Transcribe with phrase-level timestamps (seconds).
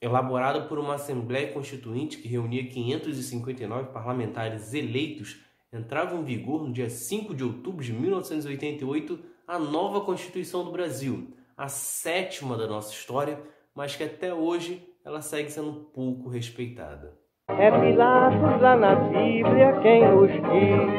[0.00, 5.40] elaborada por uma Assembleia Constituinte que reunia 559 parlamentares eleitos,
[5.72, 11.28] entrava em vigor no dia 5 de outubro de 1988 a nova Constituição do Brasil,
[11.56, 13.38] a sétima da nossa história,
[13.74, 17.18] mas que até hoje ela segue sendo pouco respeitada.
[17.48, 20.90] É Pilatos lá na Bíblia quem nos diz,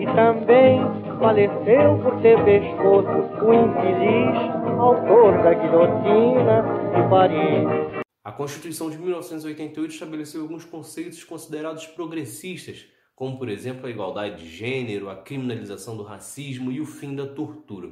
[0.00, 0.80] e também
[1.18, 3.08] faleceu por ter pescoço
[3.42, 6.62] o infeliz autor da guilhotina
[6.94, 8.04] de Paris.
[8.24, 14.48] A Constituição de 1988 estabeleceu alguns conceitos considerados progressistas, como, por exemplo, a igualdade de
[14.48, 17.90] gênero, a criminalização do racismo e o fim da tortura.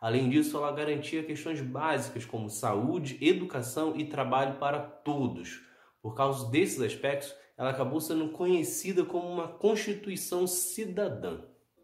[0.00, 5.62] Além disso, ela garantia questões básicas como saúde, educação e trabalho para todos.
[6.00, 11.40] Por causa desses aspectos, ela acabou sendo conhecida como uma Constituição cidadã.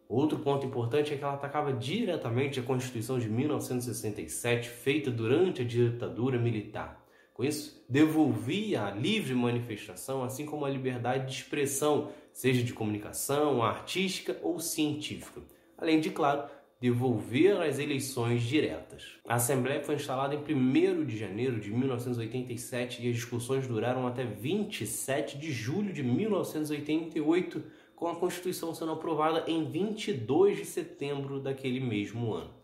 [0.09, 5.65] Outro ponto importante é que ela atacava diretamente a Constituição de 1967, feita durante a
[5.65, 7.05] ditadura militar.
[7.35, 13.63] Com isso, devolvia a livre manifestação, assim como a liberdade de expressão, seja de comunicação,
[13.63, 15.43] artística ou científica.
[15.77, 16.49] Além de, claro,
[16.81, 19.05] devolver as eleições diretas.
[19.27, 24.25] A Assembleia foi instalada em 1 de janeiro de 1987 e as discussões duraram até
[24.25, 27.63] 27 de julho de 1988
[27.99, 32.55] com a Constituição sendo aprovada em 22 de setembro daquele mesmo ano.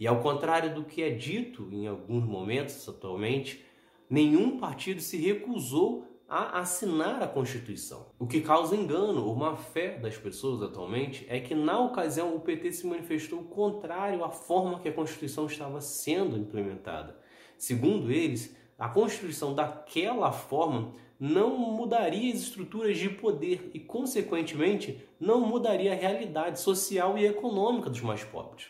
[0.00, 3.62] E ao contrário do que é dito em alguns momentos atualmente,
[4.08, 8.06] nenhum partido se recusou a assinar a Constituição.
[8.18, 12.40] O que causa engano ou má fé das pessoas atualmente é que, na ocasião, o
[12.40, 17.18] PT se manifestou contrário à forma que a Constituição estava sendo implementada.
[17.58, 25.40] Segundo eles, a Constituição daquela forma não mudaria as estruturas de poder e, consequentemente, não
[25.40, 28.66] mudaria a realidade social e econômica dos mais pobres.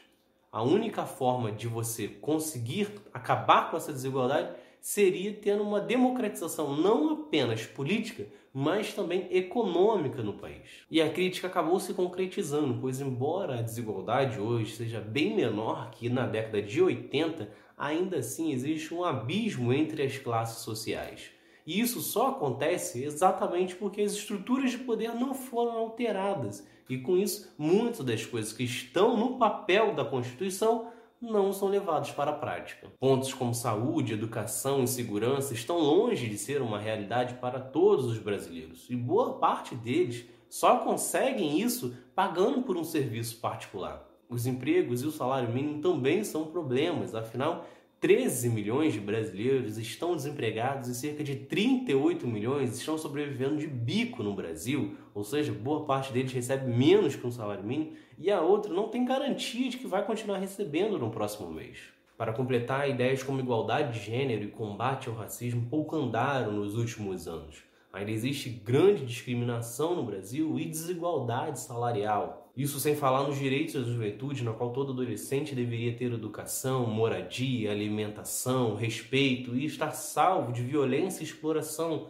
[0.51, 7.13] A única forma de você conseguir acabar com essa desigualdade seria tendo uma democratização não
[7.13, 10.87] apenas política, mas também econômica no país.
[10.91, 16.09] E a crítica acabou se concretizando, pois embora a desigualdade hoje seja bem menor que
[16.09, 21.31] na década de 80, ainda assim existe um abismo entre as classes sociais.
[21.69, 26.67] E isso só acontece exatamente porque as estruturas de poder não foram alteradas.
[26.89, 30.87] E com isso, muitas das coisas que estão no papel da Constituição
[31.21, 32.91] não são levados para a prática.
[32.99, 38.17] Pontos como saúde, educação e segurança estão longe de ser uma realidade para todos os
[38.17, 38.89] brasileiros.
[38.89, 44.09] E boa parte deles só conseguem isso pagando por um serviço particular.
[44.27, 47.67] Os empregos e o salário mínimo também são problemas, afinal,
[48.01, 54.23] 13 milhões de brasileiros estão desempregados e cerca de 38 milhões estão sobrevivendo de bico
[54.23, 58.41] no Brasil, ou seja, boa parte deles recebe menos que um salário mínimo e a
[58.41, 61.79] outra não tem garantia de que vai continuar recebendo no próximo mês.
[62.17, 67.27] Para completar, ideias como igualdade de gênero e combate ao racismo pouco andaram nos últimos
[67.27, 67.65] anos.
[67.93, 72.48] Ainda existe grande discriminação no Brasil e desigualdade salarial.
[72.59, 77.71] Isso sem falar nos direitos da juventude, na qual todo adolescente deveria ter educação, moradia,
[77.71, 82.09] alimentação, respeito e estar salvo de violência e exploração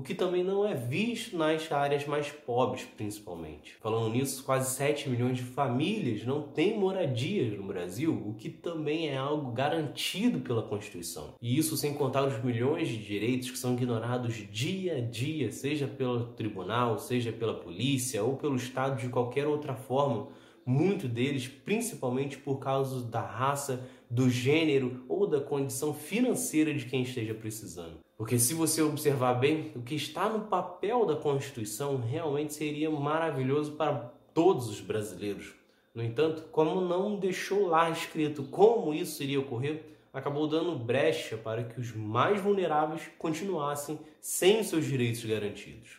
[0.00, 3.76] o que também não é visto nas áreas mais pobres, principalmente.
[3.82, 9.10] Falando nisso, quase 7 milhões de famílias não têm moradias no Brasil, o que também
[9.10, 11.34] é algo garantido pela Constituição.
[11.38, 15.86] E isso sem contar os milhões de direitos que são ignorados dia a dia, seja
[15.86, 20.28] pelo tribunal, seja pela polícia ou pelo Estado de qualquer outra forma
[20.70, 27.02] muito deles principalmente por causa da raça, do gênero ou da condição financeira de quem
[27.02, 27.98] esteja precisando.
[28.16, 33.72] Porque se você observar bem, o que está no papel da Constituição realmente seria maravilhoso
[33.72, 35.54] para todos os brasileiros.
[35.94, 41.64] No entanto, como não deixou lá escrito como isso iria ocorrer, acabou dando brecha para
[41.64, 45.98] que os mais vulneráveis continuassem sem seus direitos garantidos.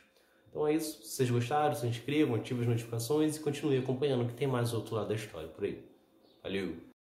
[0.52, 1.02] Então é isso.
[1.02, 4.96] Se vocês gostaram, se inscrevam, ativem as notificações e continuem acompanhando que tem mais outro
[4.96, 5.84] lado da história por aí.
[6.44, 6.76] Valeu!